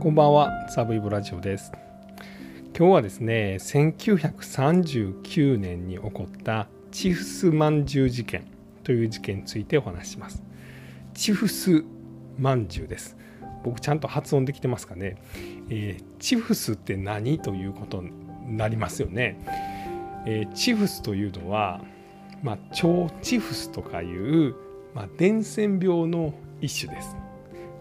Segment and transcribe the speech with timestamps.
[0.00, 1.72] こんばんは、サブイブラジオです。
[2.78, 8.44] 今日はですね、1939年に起こったチフスまんじゅう事件
[8.84, 10.40] という事件についてお話します。
[11.14, 11.82] チフス
[12.38, 13.16] まんじゅうです。
[13.64, 15.16] 僕ちゃんと発音できてますかね？
[15.68, 18.12] えー、チフスって何ということに
[18.56, 19.36] なりますよね？
[20.26, 21.80] えー、チフスというのは、
[22.44, 24.54] まあ、腸チフスとかいう、
[24.94, 27.16] まあ、伝染病の一種です。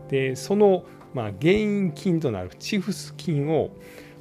[0.10, 3.72] でそのまあ、原因菌となるチフス菌を、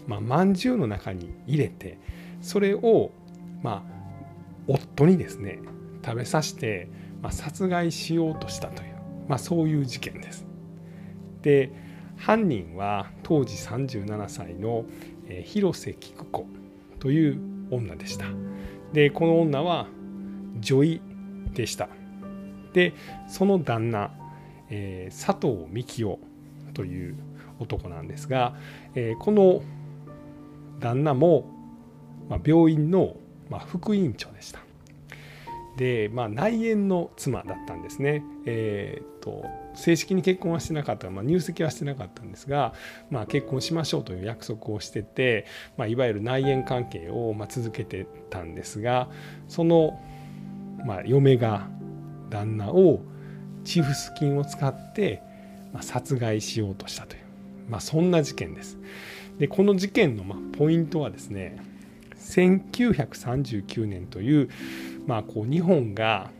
[0.06, 1.98] まあ、まんじゅうの中に入れて
[2.40, 3.10] それを、
[3.62, 3.92] まあ、
[4.66, 5.59] 夫にですね
[6.04, 6.88] 食べさせて、
[7.22, 8.95] まあ、殺害しようとしたという、
[9.28, 10.46] まあ、そういう事件です。
[11.42, 11.72] で
[12.16, 14.84] 犯人は当時37歳の
[15.45, 16.46] 広瀬菊子
[16.98, 17.40] という
[17.70, 18.26] 女でした。
[18.92, 19.87] でこの女は
[20.60, 21.00] 女医
[21.52, 21.88] でした。
[22.73, 22.95] で
[23.28, 24.10] その旦那、
[24.70, 26.18] えー、佐藤幹夫
[26.77, 27.16] という
[27.59, 28.55] 男なんですが、
[28.95, 29.63] えー、この
[30.79, 31.51] 旦那も、
[32.29, 33.16] まあ、病院の、
[33.49, 34.60] まあ、副院長でした。
[35.79, 38.23] で、まあ、内縁の妻だったんですね。
[38.45, 42.74] えーと、正式に結婚はしてなかった、まあ、入籍はしてなかったんですが、
[43.11, 45.46] まあ、結婚しましょうという約束をしてて、
[45.79, 49.09] まあ、いわゆる内縁関係をまあ続けてたんですが
[49.49, 50.01] その、
[50.85, 51.68] まあ、嫁が
[52.30, 53.01] 旦那を
[53.65, 55.23] チフス菌を使って
[55.82, 57.23] 殺害しようとしたという、
[57.69, 58.79] まあ、そんな事件です。
[59.38, 61.59] でこの事件のまポイントはですね
[62.18, 64.49] 1939年という,、
[65.06, 66.31] まあ、こう日本が、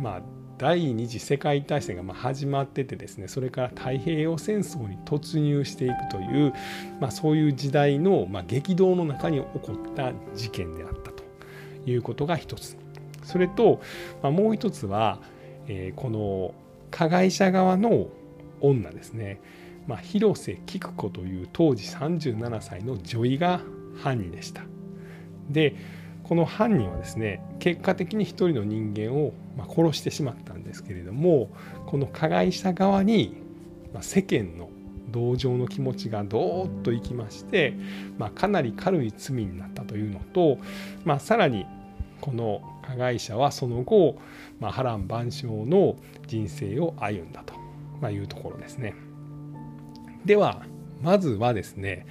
[0.00, 0.22] まあ、
[0.58, 6.52] 第二次世界大戦がま始まっててですねそれから太平洋戦争に突入していくという、
[7.00, 11.24] まあ、そういう時代の、ま激動の中に起こった事件であったと
[11.86, 12.76] いうことが一つ
[13.24, 13.80] それと、
[14.22, 15.18] まもう一つは、
[15.66, 16.54] えー、この
[16.90, 18.08] 加害者側の
[18.68, 19.40] 女ですね、
[19.86, 23.60] まあ、広瀬菊子という当時37歳の女医が
[24.02, 24.62] 犯人でした。
[25.50, 25.76] で
[26.22, 29.34] この犯人はですね結果的に一人の人間を
[29.68, 31.50] 殺してしまったんですけれども
[31.86, 33.36] この加害者側に
[34.00, 34.70] 世間の
[35.08, 37.74] 同情の気持ちがどーっといきまして、
[38.18, 40.58] まあ、かなり軽い罪になったというのと、
[41.04, 41.66] まあ、さらに
[42.20, 44.16] この加害者はその後、
[44.58, 45.96] まあ、波乱万象の
[46.26, 47.54] 人生を歩んだと
[48.04, 48.94] まあ、いうところですね。
[50.26, 50.62] では
[51.02, 52.06] まずはですね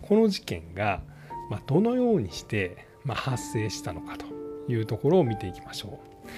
[0.00, 1.02] この事件が
[1.50, 4.24] まどのようにしてま発生したのかと
[4.72, 6.30] いうところを見ていきましょう。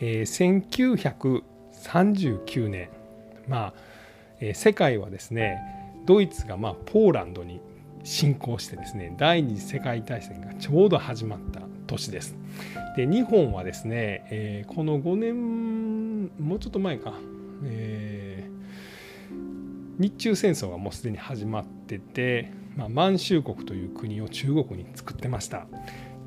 [0.00, 2.88] えー、1939年
[3.46, 3.74] まあ、
[4.40, 5.60] えー、世界はですね
[6.04, 7.60] ドイツがまポーランドに
[8.02, 12.36] 侵攻してですね第二次世界大戦がちょうど始まった年です。
[12.96, 17.14] で日本はですね、えー、この5年もうちょっと前か、
[17.64, 17.97] えー、
[19.98, 25.66] 日中戦争がもうすでに始まってて、まあ、満州国という国を中国に作ってました。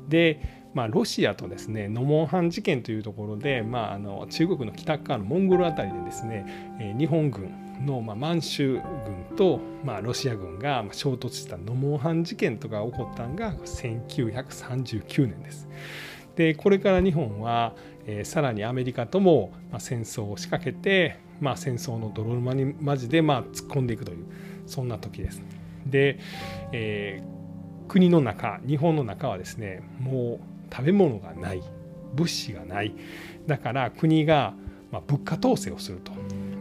[0.08, 7.50] で、まあ、ロシアとですねノモンハン事件というところで、まあ、あの中国の北側のモンゴル辺りでですね、日本軍
[7.84, 9.60] の、満州軍と、
[10.02, 15.68] ロシア軍が衝突したノモンハン事件とか起こったのが1939年です。
[16.36, 17.74] でこれから日本は、
[18.24, 24.24] さらにアメリカとも、戦争を仕掛けて、まあ、戦争の泥沼にマジで、まあ、突っ込んでいくという
[24.66, 25.42] そんな時です。
[25.86, 26.18] で、
[26.70, 31.62] えー、国の中日本の中はですねもう食べ物がない
[32.14, 32.94] 物資がない
[33.48, 34.54] だから国が、
[34.92, 36.12] まあ、物価統制をすると、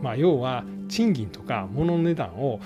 [0.02, 2.59] まあ、要は賃金とか物の値段を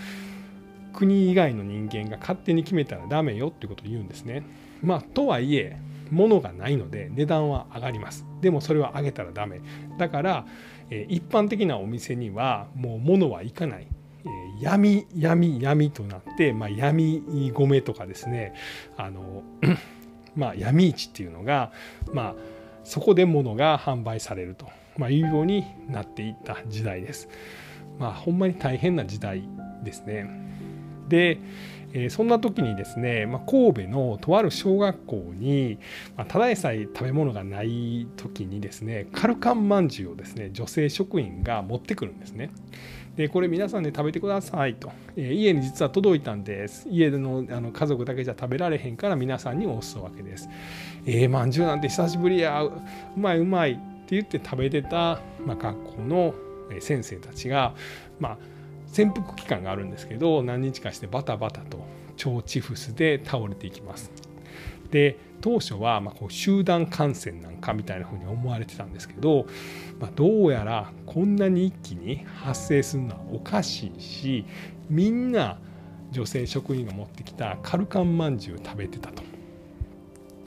[0.93, 4.45] 国以外の人間が勝手に決めたらダメよってことを言うんですね。
[4.81, 5.77] まあ、とはいえ
[6.11, 9.61] 物がないので値段は上がりますでもそれは上げたらダメ
[9.97, 10.45] だから、
[10.89, 13.87] え一般的なお店にはもう物はいかない、
[14.25, 14.29] え
[14.61, 17.23] 闇闇闇となって、まあ、闇
[17.53, 18.53] 米とかですね
[18.97, 19.43] あの
[20.35, 21.71] まあ闇市っていうのが
[22.13, 22.35] まあ
[22.83, 27.27] そこで物が販売されると、まあ、いうようになっていった時代です。
[27.97, 29.43] まあほんまに大変な時代
[29.83, 30.29] ですね。
[31.07, 31.39] で、
[31.97, 35.79] え、そんな時にですね、ま、神戸のとある小学校に、
[36.17, 42.51] ま、ただでさえ食べ物がない時にですねカルカンまんじゅうをですね女性職員が持ってくるんですね。
[43.15, 50.49] でこれ皆さんで食べてくださいと、え、家に実は届いたんです家でのあの家族だけじゃ食べられへんから皆さんにおすわけです。
[51.05, 52.73] えー、まんじゅうなんて久しぶりやう
[53.15, 56.35] まいうまいって言って食べてた、まあ、学校の
[56.81, 57.73] 先生たちが
[58.19, 58.37] まあ
[58.95, 61.85] 潜伏期間があるんですけど何日かしてバタバタと
[62.25, 64.09] 腸チフスで倒れていきます。
[64.89, 69.47] で当初はまこう集団感染なんかみたいな風に思われてたんですけど、
[69.99, 74.45] まあ、どうやらこんなに一気に発生するのはおかしいし
[74.89, 75.59] みんな
[76.11, 79.23] 女性職員が持ってきたカルカンまんじゅう食べてたと。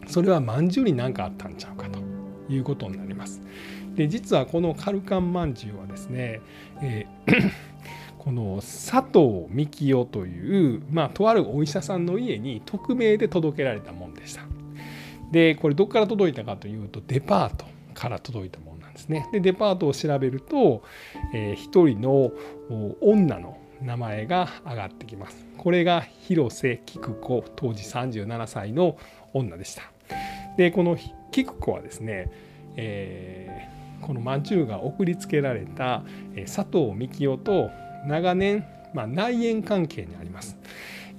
[0.06, 1.98] それはまんじゅうに何かあったんちゃうかと。
[2.50, 3.42] いうことになります。
[3.94, 6.40] で実はこのカルカンまんじゅうはですね、
[6.80, 7.50] えー
[8.28, 14.42] この佐藤幹夫という、まあ、とあるお医者さんの家に匿名で届けられたもんでした。
[15.32, 17.64] でこれどこから届いたかというとデパート
[17.94, 19.30] から届いたものなんですね。
[19.32, 20.82] でデパートを調べると、
[21.32, 22.30] えー、一人の
[23.00, 25.46] 女の名前が上がってきます。
[25.56, 28.98] これが広瀬菊子当時37歳の
[29.32, 29.84] 女でした。
[30.58, 30.98] でこの
[31.30, 32.30] 菊子はですね、
[32.76, 36.02] えー、このまんじゅうが送りつけられた
[36.44, 38.64] 佐藤幹夫と長年、
[38.94, 40.56] まあ、内縁関係にあります。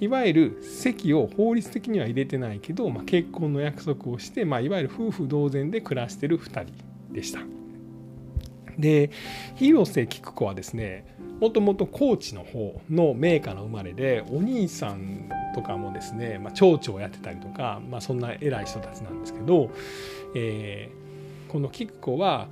[0.00, 6.72] いわゆる籍を法律的には入れてないけど、まあ、結婚の約束をして、まあ、いわゆる夫婦同然で暮らしてる2人
[7.12, 7.40] でした。
[8.78, 9.10] で
[9.56, 11.04] 広瀬菊子はですね
[11.38, 19.70] もともと高知の方の名家の生まれでお兄さんとかもですね、まあ、町長をやってたりとか、まあ、そんな偉い人たちなんですけど、
[20.34, 22.48] えー、この菊子は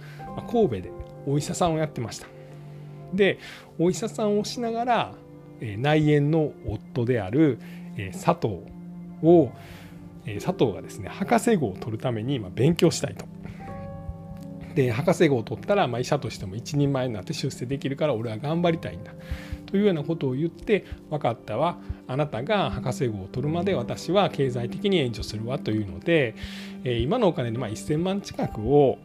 [0.51, 0.93] 神戸で
[1.27, 2.38] お医者さんをやってました。
[3.15, 3.39] で
[3.79, 5.15] お医者さんをしながら
[5.61, 7.59] 内縁の夫である
[8.13, 8.61] 佐藤
[9.23, 9.51] を
[10.41, 13.25] 佐藤がですね博士号を取るために勉強したいと。
[14.75, 19.13] で博士号を取ったら、ま、医者としても一人前になって出世できるから俺は頑張りたいんだ。
[19.67, 21.79] というようなことを言って分かったわ。
[22.07, 25.59] あなたが博士号を取るまで私は経済的に援助するわ。
[25.59, 26.37] というので
[26.85, 28.99] 今のお金でま1000万近くを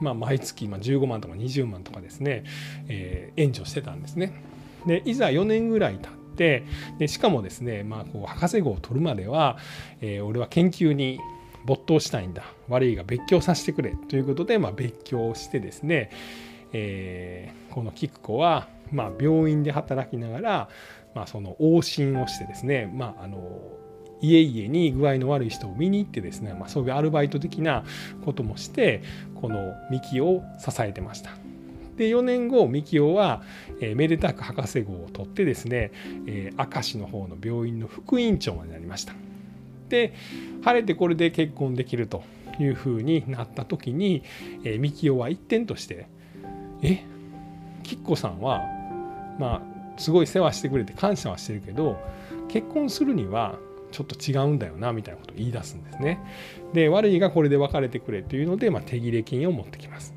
[0.00, 2.44] まあ、毎月15万とか20万とかですね、
[2.88, 4.42] えー、援助してたんですね。
[4.86, 6.64] でいざ4年ぐらい経って
[6.98, 9.58] でしかもですね、まあ、こう博士号を取るまでは、
[10.00, 11.18] えー、俺は研究に
[11.64, 16.10] 没頭したいんだ悪いが別居させてくれということで、まあ、別居をしてですね、
[16.72, 20.68] えー、この菊子は、まあ、病院で働きながら、
[21.14, 23.40] まあ、その往診をしてですね、まあ、あの
[24.20, 27.84] 家々に具合の悪い人を見に行ってですね、まあ、そういうアルバイト的な
[28.24, 29.02] こともして
[29.34, 31.30] このミキを支えてました。
[31.96, 33.42] で4年後ミキオは、
[33.80, 35.92] えー、めでたく博士号を取ってですね、
[36.26, 39.14] えー、明石の方の病院の副院長になりました。
[39.88, 40.14] で
[40.62, 42.22] 晴れてこれで結婚できると
[42.58, 44.22] いうふうになった時に、
[44.64, 46.06] えー、ミキオは一点として
[46.82, 47.02] 「え
[47.82, 48.62] きっこさんは
[49.38, 51.98] まあすごい世話してくれて感謝はしてるけど
[52.48, 53.58] 結婚するには
[53.96, 56.20] ちょっと違うんだよなみたいなことを言い出すんですね。
[56.74, 60.14] で悪いがこれで別れてくれというので、まあ、手切れ金を持ってきます。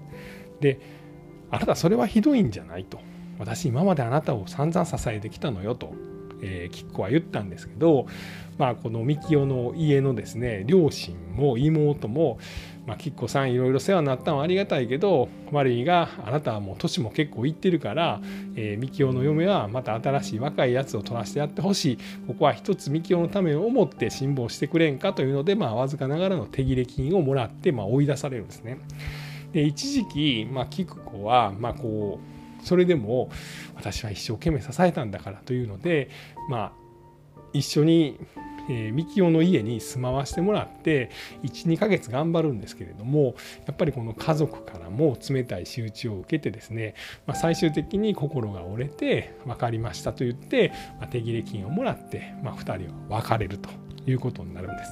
[0.60, 0.82] で
[1.50, 3.00] あなたそれはひどいんじゃないと。
[3.38, 5.94] 私今まであなたを散々支えてきたのよと
[6.42, 8.08] えー、キッコは言ったんですけど、
[8.58, 12.40] まあ、この幹雄の家のですね両親も妹も、
[12.86, 18.20] まあ、キッコさんいろいろ世話になったのはありがたいけど悪いがあなたはもう年も結構いってるから、
[18.56, 21.98] えー、幹雄の嫁はまた新しい若いやつを取らせてやってほしい
[22.28, 28.80] ここは一つ幹雄のためを思って辛抱してくれんかというので、まあ、わずかながらの手切れ金をもらって、まあ、追い出されるんですね。
[29.54, 32.29] で一時期、まあ、キクコは、まあ、こう
[32.64, 33.30] それでも
[33.76, 36.10] 私は一生懸命支えたんだからというので
[36.50, 36.72] まあ
[37.54, 38.20] 一緒に
[38.70, 41.10] えー、ミキオの家に住まわしてもらって
[41.44, 43.36] 12ヶ月頑張るんですけれども
[43.66, 46.94] やっぱりこの家族からも冷たい仕打ちを受けてですね、
[47.26, 53.70] まあ、最終的に心が折れて分かりましたと言って、まあ、手切れ金をもらって、まあ、2人は別れると
[54.06, 54.92] いうことになるんです。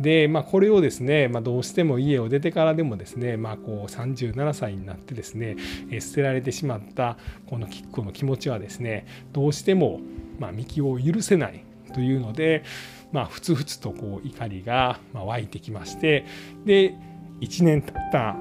[0.00, 5.56] で、まあ、これをですね、まあ、どうしても家を出てからでもですね、まあ、こう37歳になってですね、
[5.90, 10.00] え捨てられてしまったこのキッコの気持ちはですねどうしても、
[10.38, 12.64] まあ、ミキを許せないというので、
[13.12, 16.26] まあ、ふつふつとこう怒りが湧いてきまして
[16.64, 16.94] で
[17.40, 18.36] 1年経った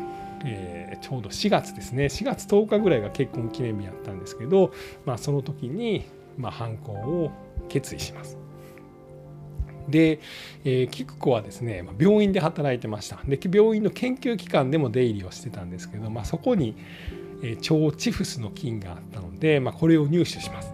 [0.45, 4.73] えー、ちょうど4月ですね4月10日ぐらいが結婚記念日やったんですけど、
[5.05, 6.05] まあ、その時に、
[6.37, 7.31] まあ、犯行を
[7.69, 8.42] 決意します。
[9.87, 10.19] で、
[10.63, 13.19] えー、菊子はですね病院で働いてました。
[13.27, 16.75] で病院の研究機関でも出入りをしてたんですけど、まあ、そこに、
[17.41, 20.73] えー、腸チフスの菌があったので、まあ、これを入手します。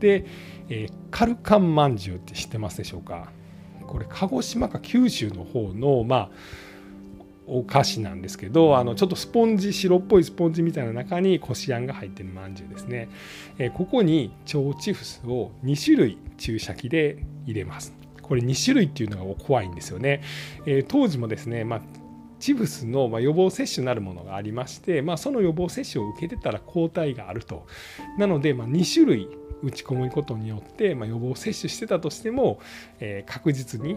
[0.00, 0.26] で、
[0.68, 3.30] えー、カルカンまんじゅうって知ってますでしょうか？
[3.86, 6.30] これ鹿児島か九州の方のまあ
[7.46, 13.08] お菓子なんですけどあのちょっとスポンジ白っぽいスポンジみたいな中にこしあんが入ってるまんじゅうですね、
[13.58, 17.94] えー、ここに腸チフスを2種類注射器で入れます。
[18.26, 20.22] これ2種類っていうのが怖いんですよね。
[20.66, 21.82] えー、当時もですね、まあ
[22.38, 27.66] チブスの予防接種なるものがありまして、まあ、その予防接種を受けてたら抗体があると。
[28.18, 29.28] なので、まあ、2種類
[29.62, 32.60] 打ち込むことによって、まあ、予防接種してたとしても、
[33.00, 33.96] えー、確実に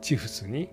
[0.00, 0.70] チフスに、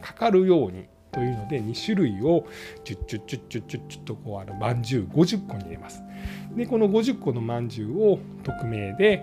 [0.00, 2.46] かかるようにというので2種類を
[2.82, 6.02] チュッチュッチュッチュッチュッチュッとこうあるまんじゅう50個に入れます。
[6.56, 9.22] でこの50個のまんじゅうを匿名で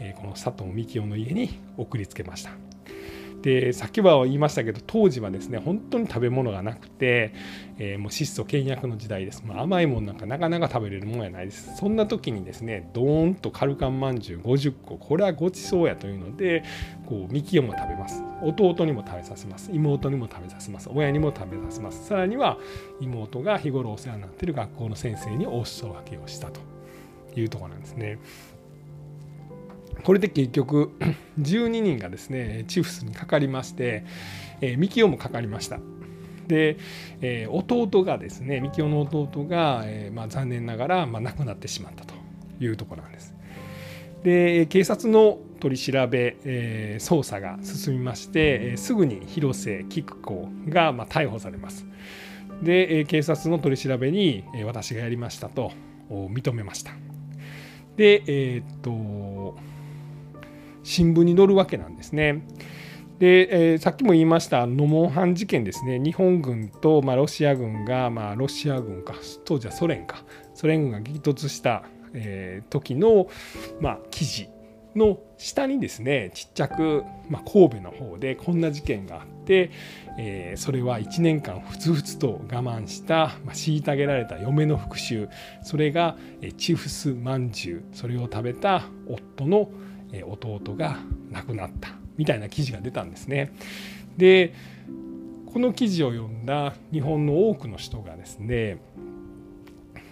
[0.00, 2.50] えこの佐藤幹夫の家に送りつけました。
[3.42, 7.32] でさっきは言いましたけど当時はですね本当に食べ物がなくて、
[7.78, 11.76] えー、もう質素倹約の時代です、まあ、甘いもんなんかなかなか食べれるもんやないです。
[11.76, 16.64] そんな時にですねドーンとカルカンまんじゅう50個これはごちそうやというので
[17.06, 18.20] こうみきおも食べます。
[18.42, 19.70] 弟にも食べさせます。
[19.72, 20.90] 妹にも食べさせます。
[20.92, 22.04] 親にも食べさせます。
[22.04, 22.58] さらには
[23.00, 26.60] 妹が日頃お世話になってる学校の先生にお裾分けをしたと
[27.36, 28.18] いうとこなんですね。
[30.06, 30.92] これで結局
[31.40, 34.04] 12人がですねチフスにかかりまして、
[34.60, 35.80] えー、ミキオもかかりました。
[36.46, 36.76] で、
[37.22, 42.14] えー、弟がですねミキオの弟が、えーまあ、残念ながら、まあ、亡くなってしまったと
[42.60, 43.34] いうところなんです。
[44.22, 51.84] で警察の取り調べ、えー、捜査が進みまして、え、すぐに広瀬菊子が、まあ、逮捕されます。
[52.62, 55.72] で、え、警察の取り調べに、え、私がやりましたと
[56.08, 56.92] 認めました。
[57.96, 59.56] で、えー、っと
[60.86, 62.46] 新聞に載るわけなんですね。
[63.18, 69.14] で、えー、さっきも言いましたノモンハン事件ですね日本軍と、まあ、ロシア軍が、まあ、ロシア軍か
[69.46, 70.22] 当時はソ連か
[70.54, 73.28] ソ連軍が激突した、えー、時の、
[73.80, 74.50] まあ、記事
[74.94, 79.70] の下にですねちっちゃく、まあ、神戸の方でこんな事件があって、
[80.18, 85.28] えー、それは1年間ふつふつと我慢した、まあ、虐げられた嫁の復讐
[85.62, 89.70] それが、えチフスまんじゅうそれを食べた夫の
[90.24, 90.98] 弟が
[91.30, 93.52] 亡くなったみたいな記事が出たんですね。
[94.16, 94.54] で
[95.46, 98.78] この記事を読んだ日本の多くの人がですね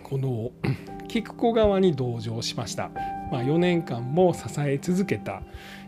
[0.02, 0.52] この
[1.08, 2.90] 菊子側に同情しました、
[3.30, 5.42] まあ、4年間も支え続けた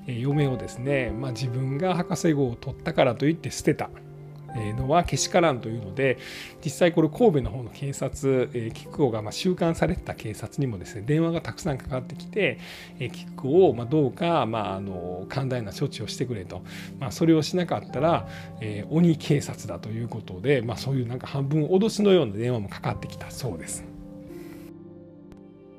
[0.07, 3.91] 嫁をですね、まあ、自分が博士号を取ったからといって捨てた
[4.75, 6.19] のはけしからんというので
[6.65, 12.59] 実際これ神戸の方の警察、えー、キックがま収監されてた警察にもですね電話がたくさんかかってきて、
[12.99, 16.63] え、キックをまどうか、まあ、あの寛大な処置をしてくれと、
[16.99, 18.29] まあ、それをしなかったら、
[18.61, 23.96] え、鬼警察だということで、まあ、そういうなんか半分脅しのような電話もかかってきたそうです。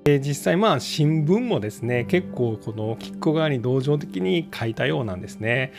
[0.07, 5.73] 実際まあ新聞もですね結構このキッコ側に同情的に書いたようなんですね。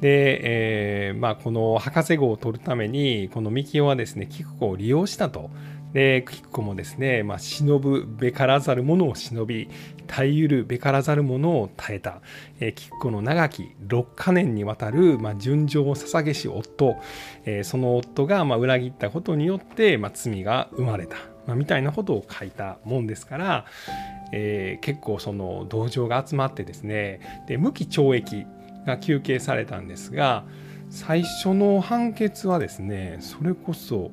[0.00, 5.50] で、えー、まあこの博士号を取るためにこのミキオはですねキッコを利用したと。
[5.92, 9.70] でキッコもですね、まあ、忍ぶべからざる者を忍び
[10.06, 12.20] 耐えゆるべからざる者を耐えた、
[12.60, 16.96] えー、キッコの長き6か年にわたる、まあ、純情を捧げし夫、
[17.46, 21.37] えー、その夫がまあ裏切ったことによって、まあ、罪が生まれた。
[21.48, 23.64] まあ、みたいなことを書いたもんですから、
[24.32, 28.46] えー、結構その同情が集まってですねで無期懲役
[28.86, 30.44] が求刑されたんですが
[30.90, 34.10] 最初の判決はですねそれこそ、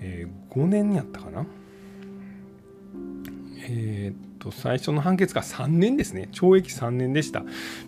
[0.00, 1.46] えー、5年やったかな？
[3.68, 6.28] えー、と最初の判決が3年ですね。
[6.32, 7.42] 懲役3年でした。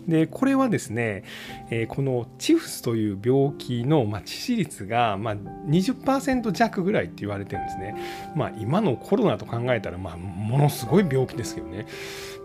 [0.07, 1.23] でこれはですね、
[1.69, 7.95] えー、このチフスという病気の、まあ、致死率が、まあ、20%弱ぐらいって言われてるんですね。
[8.35, 11.85] まあ今のコロナと考えたら、まあ、ものすごい病気ですけどね。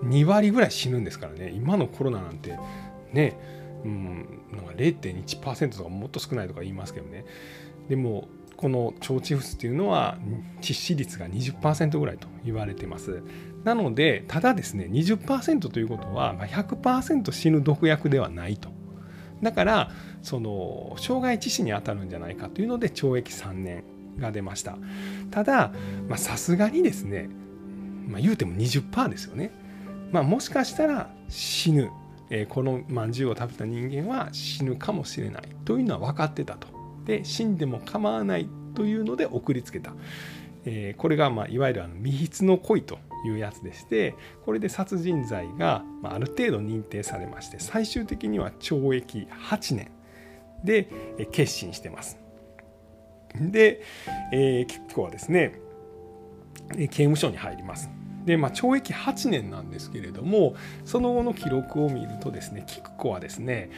[0.05, 1.51] 2割ぐらい死ぬんですからね。
[1.55, 2.59] 今のコロナなんて
[3.13, 3.37] ね
[3.85, 7.25] うん、なんか0.1%とかもっと少ないとか言いますけどね。
[7.89, 8.29] でも
[8.63, 10.17] この腸チフスっていうのは
[10.61, 13.21] 致死率が20%ぐらいと言われてます。
[13.65, 18.69] なのでただですね20%ということは100%死ぬ毒薬ではないと。
[19.43, 19.91] だから
[20.23, 23.83] その傷害致死に当たるんじゃないかというので懲役3年
[24.17, 24.79] が出ました。
[25.33, 25.73] ただ
[26.15, 27.29] さすがにですね、
[28.07, 29.51] まあ、言うても20%ですよね、
[30.13, 31.91] まあ、もしかしたら死ぬ、
[32.31, 36.82] えー、このまんじゅうを食べた人間は死ぬかもしれないというのは分かってたと。
[37.05, 39.93] で死んでも構わないというので送りつけた、
[40.65, 49.91] えー、これがまあいわゆるあの未筆の恋というやつでしてこれで殺人罪がある程度認定されまして最終的には懲役8年
[50.65, 50.89] で
[51.33, 52.19] 決心してます。
[53.35, 53.83] で、
[54.33, 55.61] えー、結構はですね
[56.77, 57.89] 刑務所に入ります。
[58.25, 63.71] で、まあ、懲役8年なんですけれどもその後の記録を見るとですね菊子はですね、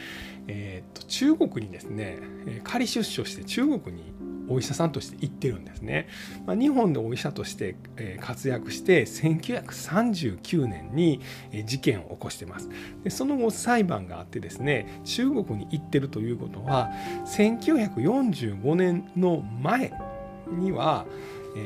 [0.47, 2.19] えー、と中国にですね
[2.63, 4.13] 仮出所して中国に
[4.47, 6.07] お医者さんとして行ってるんですね。
[6.45, 7.75] まあ、日本でお医者として
[8.19, 11.21] 活躍して1939年に
[11.65, 12.69] 事件を起こしてます。
[13.03, 16.91] でその後裁判があってですね中国に行ってるということは
[17.25, 19.93] 1945年の前
[20.47, 21.05] には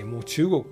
[0.05, 0.63] もう中国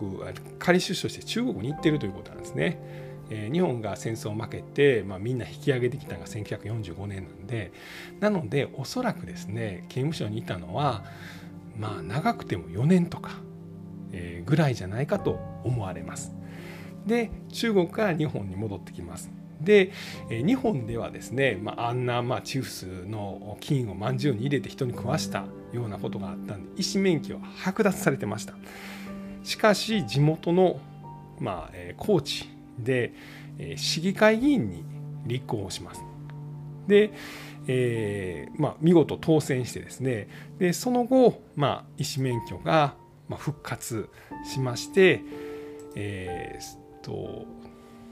[0.59, 3.07] 仮出所して中国に行ってるということなんですね。
[3.51, 7.74] 日本が戦争を負けて、まあ、みんな引き上げてきたのが1945年なんで
[8.21, 11.03] なのでおそらくですね刑務所にいたのは
[11.77, 13.31] まあ長くても4年とか、
[14.45, 16.33] ぐらいじゃないかと思われます。
[17.05, 19.29] で中国から日本に戻ってきます。
[19.62, 19.91] で
[20.29, 28.53] 日本ではですね、まあ、あんなまあチフスの菌をまんじゅうに入れて人に食わしたようなことがあったんで医師免許は剥奪されてました
[29.48, 30.77] しかし地元の、
[31.39, 33.13] まあ、高知で
[33.77, 34.84] 市議会議員に
[35.25, 36.04] 立候補します。
[36.86, 37.13] で、
[37.66, 40.27] えーまあ、見事当選してですね。
[40.60, 42.96] でその後、まあ、医師免許が
[43.38, 44.10] 復活
[44.46, 45.22] しまして、
[45.96, 47.46] えー、と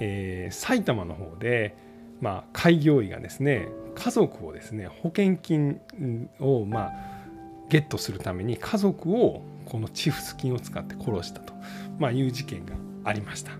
[0.00, 1.76] えー、埼玉の方で
[2.20, 5.80] まあ、開業医がですね家族をですね保険金
[6.40, 7.15] をまあ
[7.68, 11.54] ゲットするために家族をこのチフス菌を使って殺したと、
[11.98, 12.74] まあ、いう事件が
[13.04, 13.52] ありました。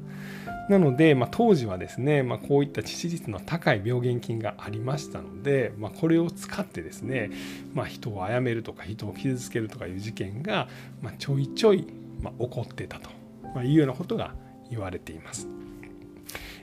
[0.69, 7.31] なので、まあ、当時はですね、まあ、こういった致死率の高い病原菌がありましたので、まあ、これを使ってですね、
[7.73, 10.67] まあ、人を殺めるとか人を傷つけるとかいう事件が、
[11.03, 11.87] まあ、ちょいちょい、
[12.21, 13.11] まあ、起こってたと
[13.55, 14.35] まあいうようなことが
[14.71, 15.47] 言われています。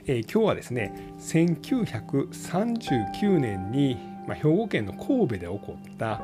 [0.06, 6.22] えー、今日はですね1939年に、まあ、兵庫県の神戸で起こった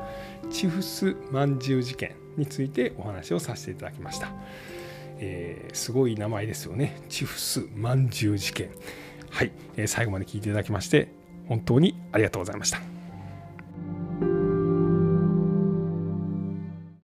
[0.49, 4.31] チフスまんじゅう事件についてお話をさせていただきました、
[5.19, 7.01] えー、すごい名前ですよね。
[7.09, 8.69] チフスまんじゅう事件。
[9.29, 11.09] はい、えー、最後まで聞いていただきまして
[11.47, 12.90] 本当にありがとうございました。